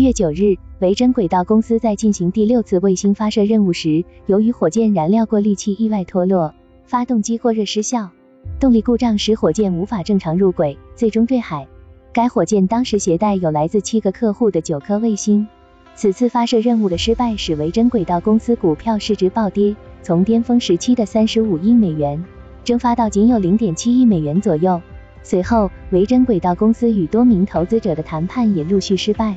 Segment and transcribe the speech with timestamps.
[0.00, 6.54] 月九日，维珍轨道公司在进行第六次卫星发射任务时，由于火箭燃料过滤器意外脱落，
[6.86, 8.08] 发动机过热失效，
[8.58, 11.68] 动力故障使火箭无法正常入轨，最终坠海。
[12.14, 15.46] 该火箭当时携带有来自七个客户的九颗卫星。
[15.94, 22.24] 此次发射任务的失败，使维珍轨道公司股票市值暴跌，从巅峰时期的三十五亿美元
[22.64, 24.80] 蒸发到仅有零点七亿美元左右。
[25.22, 29.36] 随后，维珍轨道公司与多名投资者的谈判也陆续失败。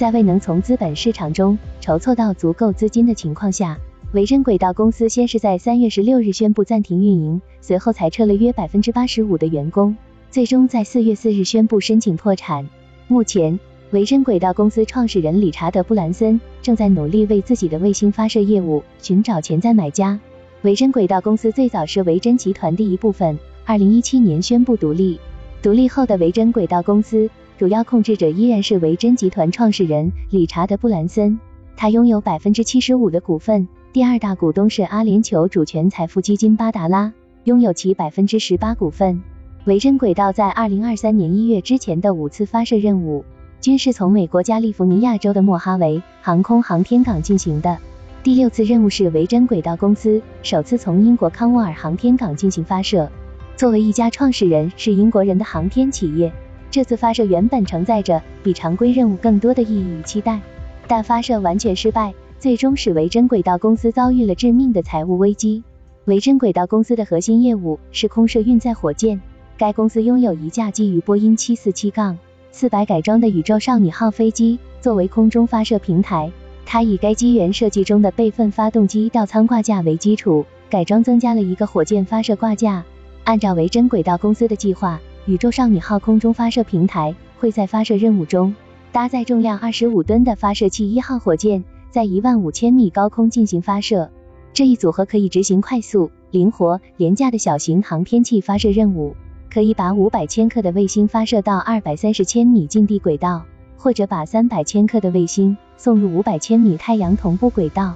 [0.00, 3.78] 在未能从资本市场中筹措到足够资金的情况下，
[4.14, 9.94] 维珍轨道公司先是在三月十六日宣布暂停运营，随后裁撤了约百分之八十五的员工，
[10.30, 12.66] 最终在四月四日宣布申请破产。
[13.08, 13.60] 目前，
[13.90, 20.18] 维珍轨道公司创始人理查德·布兰森正在努力为自己的卫星发射业务寻找潜在买家。
[20.62, 25.20] 维珍轨道公司最早是维珍集团的一部分，二零一七年宣布独立。
[25.60, 27.28] 独立后的维珍轨道公司。
[27.60, 31.38] 主要控制者依然是维珍集团创始人理查德·布兰森，
[31.76, 33.68] 他拥有百分之七十五的股份。
[33.92, 37.12] 第二大股东是阿联酋主权财富基金巴达拉，
[37.44, 39.22] 拥有其百分之十八股份。
[39.66, 43.26] 维珍轨道在二零二三年一月之前的五次发射任务，
[43.60, 47.76] 均是从美国加利福尼亚州的莫哈维航空航天港进行的。
[48.22, 53.12] 第六次任务是维珍轨道公司首次从英国康沃尔航天港进行发射。
[53.54, 56.32] 作为一家创始人是英国人的航天企业。
[56.70, 60.40] 这次发射原本承载着比常规任务更多的意义与期待，
[60.86, 65.64] 但发射完全失败，最终使维珍轨道公司遭遇了致命的财务危机。
[66.04, 69.20] 维珍轨道公司的核心业务是空射运载火箭，
[69.58, 76.30] 该公司拥有一架基于波音747-400改装的宇宙少女号飞机作为空中发射平台，
[76.64, 82.84] 它以该机原设计中的备份发动机吊舱挂架为基础，改装增加了一个火箭发射挂架。
[83.24, 85.00] 按照维珍轨道公司的计划。
[85.26, 88.54] 宇宙少女号空中发射平台会在发射任务中
[88.90, 94.10] 搭载重量二十五吨的发射器一号火箭，在一万五千米高空进行发射。
[94.52, 99.14] 这一组合可以执行快速、灵活、廉价的小型航天器发射任务，
[99.52, 103.44] 可以把五百千克的卫星发射到二百三十千米近地轨道，
[103.76, 107.94] 或者把三百千克的卫星送入五百千米太阳同步轨道。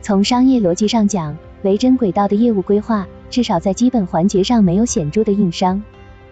[0.00, 5.82] 从商业逻辑上讲，维珍轨道的业务规划至少在基本环节上没有显著的硬伤。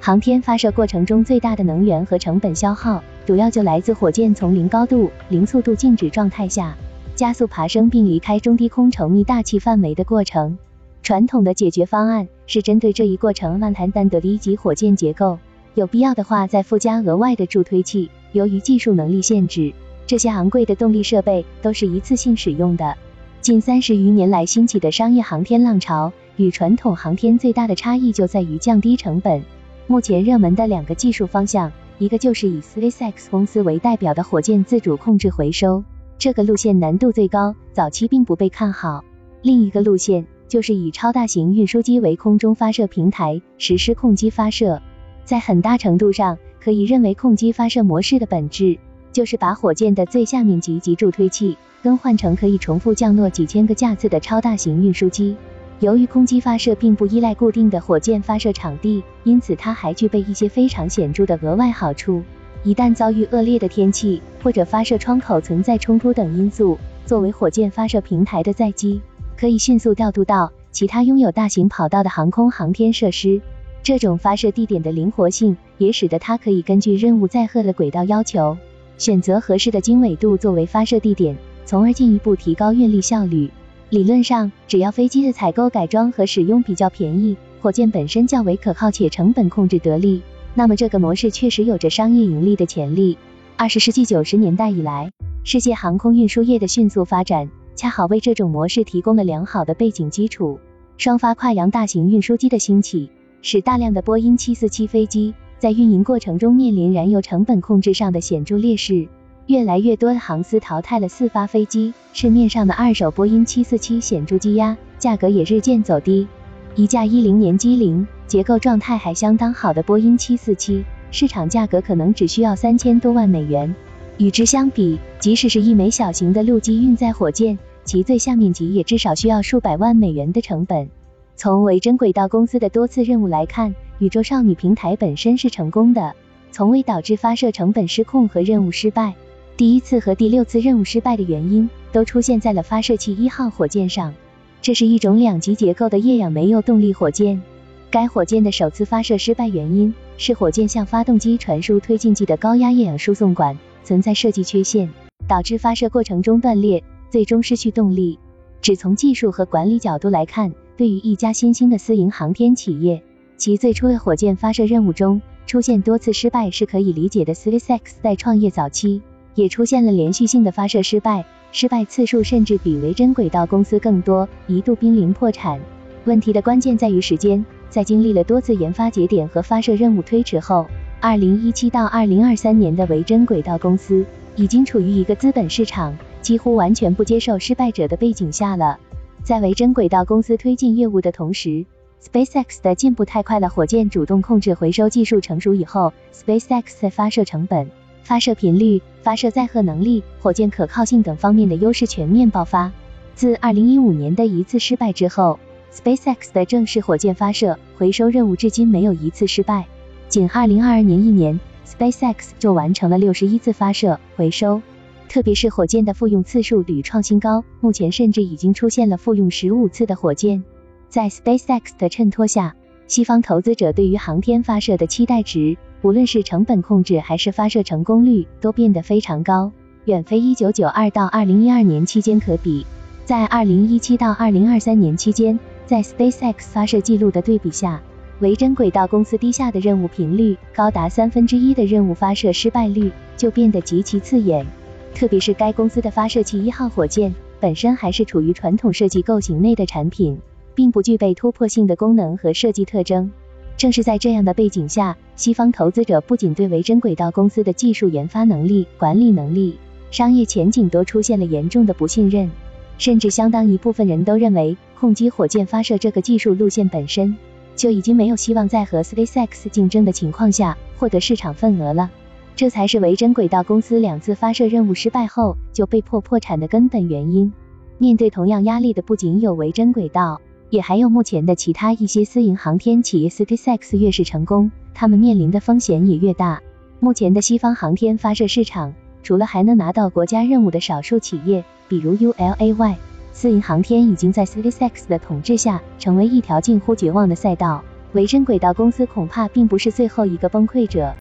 [0.01, 6.77] 航天发射过程中最大的能源和成本消耗，主要就来自火箭从零高度、零速度静止状态下
[7.17, 10.57] 加速爬升并离开中低空稠密大气范围的过程。
[11.03, 15.39] 传统的解决方案是针对这一过程万谈单得的一级火箭结构，
[15.75, 18.11] 有必要的话再附加额外的助推器。
[18.33, 19.73] 由于技术能力限制，
[20.07, 22.97] 这些昂贵的动力设备都是一次性使用的。
[23.41, 29.43] 近三十余年来兴起的商业航天浪潮与传统航天最大的差异就在于降低成本。
[29.89, 35.85] 目前热门的两个技术方向，一个就是以 SpaceX 公司为代表的火箭自主控制回收，
[36.19, 39.05] 这个路线难度最高，早期并不被看好；
[39.43, 44.83] 另一个路线就是以超大型运输机为空中发射平台，实施控机发射。
[45.25, 48.79] 在很大程度上，可以认为控机发射模式的本质
[49.13, 55.37] 就是把火箭的最下面级及助推器更换成可以重复降落几千个架次的超大型运输机。
[55.81, 62.23] 由于空基发射并不依赖固定的火箭发射场地，因此它还具备一些非常显著的额外好处。
[62.63, 69.03] 一旦遭遇恶劣的天气或者发射窗口存在冲突等因素，作为火箭发射平台的载机
[69.37, 73.43] 可以迅速调度到其他拥有大型跑道的航空航天设施。
[73.83, 78.57] 这种发射地点的灵活性也使得它可以根据任务载荷的轨道要求，
[78.97, 83.51] 选择合适的经纬度作为发射地点，从而进一步提高运力效率。
[83.89, 90.23] 理论上，只要飞机的采购、改装和使用比较便宜，火箭本身较为可靠且成本控制得力，
[90.55, 93.17] 那么这个模式确实有着商业盈利的潜力。
[93.57, 95.13] 二十世纪九十年代以来，
[95.45, 100.59] 世界航空运输业的迅速发展，恰好为这种模式提供了良好的背景基础。
[100.99, 103.11] 双发跨洋大型运输机的兴起，
[103.41, 109.07] 使大量的波音七四七飞机在运营过程中面临燃油成本控制上的显著劣势。
[109.47, 116.27] 越来越多的航司淘汰了四发飞机，市面上的二手波音七四七显著积压，价格也日渐走低。
[116.75, 123.73] 一架一零年机龄、结构状态还相当好的波音七四七，市场价格可能只需要三千多万美元。
[124.19, 130.91] 与之相比，即使是一枚小型的陆基运载火箭，其最下面级也至少需要数百万美元的成本。
[131.37, 136.17] 从维珍轨道公司的多次任务来看，宇宙少女平台本身是成功的，
[136.51, 139.15] 从未导致发射成本失控和任务失败。
[139.57, 144.13] 第一次和第六次任务失败的原因都出现在了发射器一号火箭上，
[144.61, 147.43] 这是一种两级结构的液氧煤油动力火箭。
[147.91, 154.91] 该火箭的首次发射失败原因是火箭向发动机传输推进剂的高压液氧输送管存在设计缺陷。
[155.29, 158.19] 导致发射过程中断裂，最终失去动力。
[158.61, 163.03] 只从技术和管理角度来看，对于一家新兴的私营航天企业，
[163.37, 167.35] 其最初的火箭发射任务中出现多次失败是可以理解的。
[167.35, 169.03] SpaceX 在创业早期
[169.37, 175.61] 也出现了连续性的发射失败，失败次数甚至比维珍轨道公司更多，一度濒临破产。
[176.05, 180.67] 问题的关键在于时间，在经历了多次研发节点和发射任务推迟后，
[181.01, 184.05] 二零一七到二零二三年的维珍轨道公司
[184.37, 188.79] 已经处于一个资本市场几乎完全不接受失败者的背景下了。
[189.23, 191.67] 在维珍轨道公司推进业务的同时
[192.03, 193.49] ，SpaceX 的进步太快了。
[193.49, 197.69] 火箭主动控制回收技术成熟以后，SpaceX 的发射成本、
[198.07, 202.71] 发射频率、发射载荷能力、火箭可靠性等方面的优势全面爆发。
[203.17, 205.41] 自二零一五年的一次失败之后
[205.73, 209.67] ，SpaceX 的正式火箭发射回收任务至今没有一次失败，
[210.09, 214.63] 仅2022年一年，SpaceX 就完成了61次发射回收，
[215.09, 220.45] 特别是火箭的复用次数屡创新高，目前甚至已经出现了复用15次的火箭。
[220.89, 222.55] 在 SpaceX 的衬托下，
[222.87, 225.57] 西方投资者对于航天发射的期待值，
[225.87, 229.53] 无论是成本控制还是发射成功率，都变得非常高，
[229.85, 232.67] 远非1992到2012年期间可比。
[233.05, 237.81] 在2017到2023年期间，在 SpaceX 发射记录的对比下，
[238.19, 244.45] 维珍轨道公司低下的任务频率高达三分之一的任务发射失败率就变得极其刺眼。
[244.93, 250.19] 特别是该公司的发射器一号火箭本身还是处于传统设计构型内的产品，
[250.57, 253.13] 并不具备突破性的功能和设计特征。
[253.57, 259.57] 正是在这样的背景下，西方投资者不仅对维珍轨道公司的技术研发能力、管理能力、
[259.91, 262.31] 商业前景都出现了严重的不信任。
[262.77, 267.17] 甚至相当一部分人都认为，控机火箭发射这个技术路线本身
[267.55, 271.91] 就已经没有希望在和 SpaceX 竞争的情况下获得市场份额了。
[272.35, 277.33] 这才是维珍轨道公司两次发射任务失败后就被迫破产的根本原因。
[277.79, 283.09] 面对同样压力的不仅有维珍轨道，也还有目前的其他一些私营航天企业。
[283.09, 286.41] SpaceX 越是成功，他们面临的风险也越大。
[286.79, 292.77] 目前的西方航天发射市场，除了还能拿到国家任务的少数企业，比如 ULA-Y，
[293.13, 297.65] 私营航天已经在 SpaceX 的统治下成为一条近乎绝望的赛道。
[297.93, 300.95] 维珍轨道公司恐怕并不是最后一个崩溃者。